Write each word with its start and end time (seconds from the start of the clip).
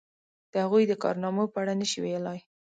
د 0.51 0.53
هغوی 0.63 0.83
د 0.87 0.93
کارنامو 1.03 1.51
په 1.53 1.57
اړه 1.61 1.73
نشي 1.81 1.99
ویلای. 2.01 2.39